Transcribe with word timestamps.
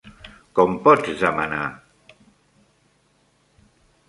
Com 0.59 0.71
pots 0.87 1.11
demanar.? 1.25 1.61